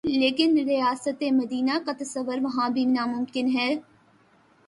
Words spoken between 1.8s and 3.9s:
کا تصور وہاں بھی ناممکن ہے۔